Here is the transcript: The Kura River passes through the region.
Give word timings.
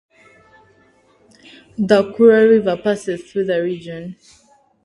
The 1.77 2.11
Kura 2.15 2.47
River 2.49 2.75
passes 2.75 3.31
through 3.31 3.45
the 3.45 3.61
region. 3.61 4.15